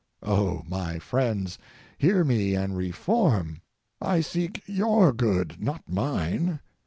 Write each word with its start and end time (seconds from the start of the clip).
O 0.23 0.63
my 0.67 0.97
friends, 0.97 1.59
hear 1.99 2.23
me 2.23 2.55
and 2.55 2.75
reform! 2.75 3.61
I 4.01 4.21
seek 4.21 4.63
your 4.65 5.13
good, 5.13 5.61
not 5.61 5.87
mine. 5.87 6.59